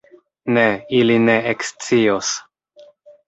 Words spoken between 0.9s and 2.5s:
ili ne ekscios!